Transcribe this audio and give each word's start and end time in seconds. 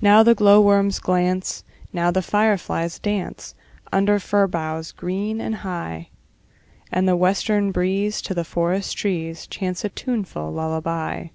Now 0.00 0.22
the 0.22 0.36
glowworms 0.36 1.00
glance, 1.00 1.64
Now 1.92 2.12
the 2.12 2.22
fireflies 2.22 3.00
dance, 3.00 3.56
Under 3.92 4.20
fern 4.20 4.48
boughs 4.48 4.92
green 4.92 5.40
and 5.40 5.56
high; 5.56 6.10
And 6.92 7.08
the 7.08 7.16
western 7.16 7.72
breeze 7.72 8.22
To 8.22 8.32
the 8.32 8.44
forest 8.44 8.96
trees 8.96 9.48
Chants 9.48 9.84
a 9.84 9.88
tuneful 9.88 10.52
lullaby. 10.52 11.30